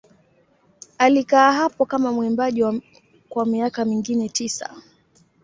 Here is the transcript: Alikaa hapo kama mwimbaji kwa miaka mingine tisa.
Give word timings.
Alikaa 0.97 1.51
hapo 1.51 1.85
kama 1.85 2.11
mwimbaji 2.11 2.81
kwa 3.29 3.45
miaka 3.45 3.85
mingine 3.85 4.29
tisa. 4.29 4.75